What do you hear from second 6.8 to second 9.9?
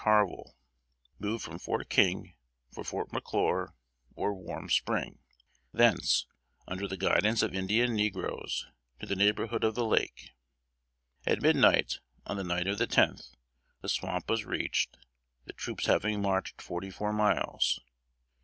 the guidance of Indian negroes, to the neighborhood of the